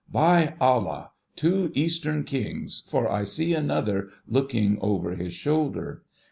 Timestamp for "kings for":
2.23-3.07